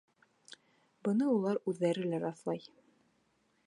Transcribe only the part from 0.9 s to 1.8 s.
Быны улар